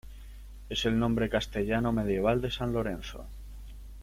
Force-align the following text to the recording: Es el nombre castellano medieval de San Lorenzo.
Es 0.69 0.85
el 0.87 0.97
nombre 0.97 1.29
castellano 1.29 1.91
medieval 1.91 2.41
de 2.41 2.49
San 2.49 2.73
Lorenzo. 2.73 3.27